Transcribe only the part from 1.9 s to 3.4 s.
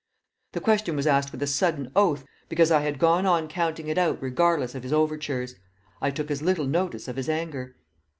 oath, because I had gone